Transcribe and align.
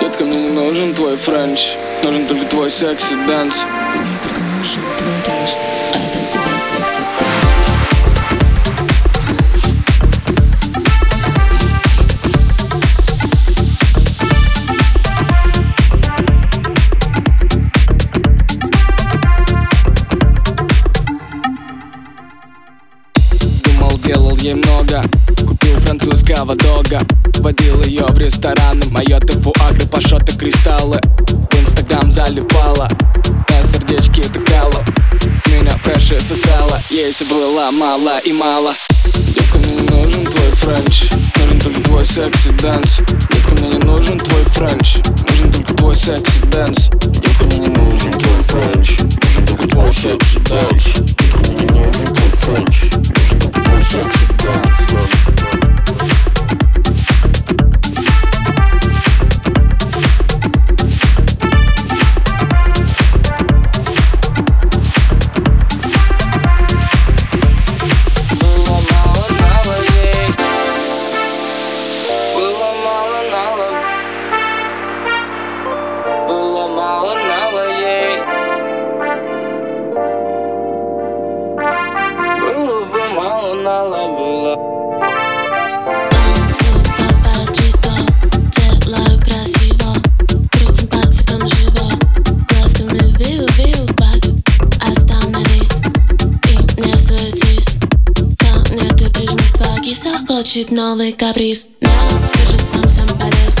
Детка, 0.00 0.24
мне 0.24 0.42
не 0.42 0.50
нужен 0.50 0.94
твой 0.94 1.16
French 1.16 1.76
Нужен 2.04 2.26
только 2.26 2.44
твой 2.44 2.68
sexy 2.68 3.14
dance 3.26 3.62
Мне 3.96 4.18
только 4.22 4.40
нужен 4.40 4.82
твой 4.98 5.20
кэш 5.24 5.56
А 5.94 5.96
я 5.96 6.02
дам 6.12 6.24
тебе 6.30 6.58
секси 6.60 7.02
Думал, 23.64 23.98
делал 24.00 24.36
ей 24.36 24.54
много. 24.54 25.00
Купил 25.46 25.80
французского 25.80 26.54
дога. 26.54 27.00
Водил 27.38 27.82
ее 27.84 28.04
в 28.04 28.18
рестораны. 28.18 28.82
Moët, 28.90 29.18
фуа-гра, 29.20 29.86
пашоты, 29.86 30.36
кристаллы 30.36 31.00
Тыкала 34.22 34.84
С 35.44 35.48
меня 35.48 35.72
фреши 35.82 36.20
сосала. 36.20 36.80
Ей 36.88 37.12
все 37.12 37.24
было 37.24 37.70
мало 37.72 38.18
и 38.18 38.32
мало. 38.32 38.74
Детка, 39.04 39.58
мне 39.58 39.74
не 39.74 39.88
нужен 39.88 40.24
твой 40.24 40.50
French. 40.52 41.10
Нужен 41.36 41.60
только 41.60 41.80
твой 41.82 42.04
sexy 42.04 42.50
dance. 42.50 42.98
Детка, 42.98 43.54
мне 43.56 43.70
не 43.70 43.78
нужен 43.78 44.18
твой 44.18 44.44
French. 44.44 44.98
Нужен 45.28 45.52
только 45.52 45.74
твой 45.74 45.96
sexy 45.96 46.40
dance. 46.46 46.90
Детка, 46.90 47.44
мне 47.46 47.58
не 47.58 47.68
нужен 47.68 48.12
твой 48.12 48.42
French. 48.42 48.98
Нужен 49.00 49.46
только 49.46 49.68
твой 49.68 49.92
sexy 49.92 50.38
dance. 50.38 50.84
Детка, 50.94 51.38
мне 51.38 51.64
не 51.64 51.66
нужен 51.66 52.06
твой 52.06 52.30
French 52.30 52.83
хочет 100.34 100.72
новый 100.72 101.12
каприз. 101.12 101.68
Но 101.80 101.88
ты 102.32 102.40
же 102.50 102.58
сам 102.58 102.88
сам 102.88 103.06
полез. 103.18 103.58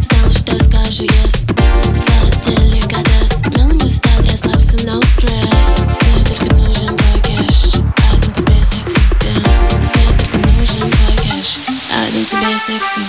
Знал, 0.00 0.30
что 0.30 0.56
скажу 0.62 1.02
yes. 1.02 1.44
Твой 1.44 2.56
деликатес 2.56 3.42
Мил 3.48 3.72
не 3.82 3.90
стать, 3.90 4.30
расслабься, 4.30 4.76
no 4.86 5.00
stress. 5.00 5.82
Мне 5.82 6.24
только 6.24 6.54
нужен 6.54 6.96
твой 6.96 7.20
кэш. 7.20 7.80
Один 8.12 8.32
тебе 8.32 8.62
секси 8.62 9.00
дэнс 9.24 9.64
Мне 9.72 10.16
только 10.16 10.38
нужен 10.50 10.88
твой 10.88 11.16
кэш. 11.16 11.58
Один 12.06 12.24
тебе 12.24 12.58
секси 12.58 13.00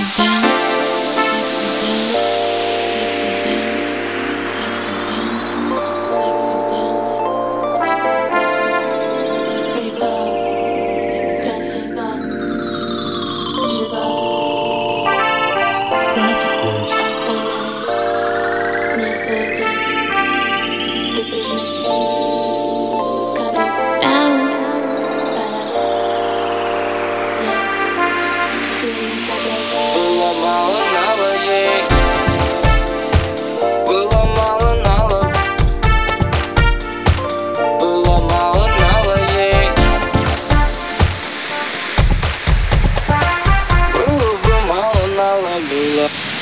тебе 0.00 0.40